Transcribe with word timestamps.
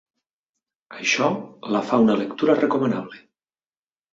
Això 0.99 1.27
la 1.75 1.83
fa 1.91 1.99
una 2.07 2.15
lectura 2.25 2.59
recomanable. 2.63 3.21